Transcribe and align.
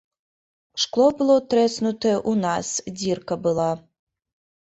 Шкло 0.83 1.07
было 1.19 1.33
трэснутае 1.53 2.15
ў 2.31 2.33
нас, 2.45 2.67
дзірка 3.01 3.33
была. 3.47 3.69